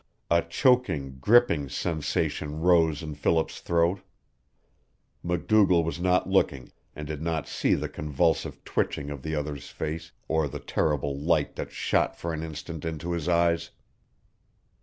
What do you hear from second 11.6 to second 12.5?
shot for an